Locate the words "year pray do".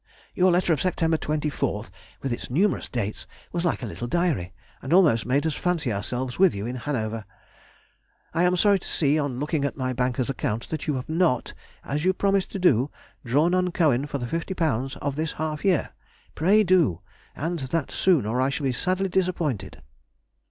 15.63-17.01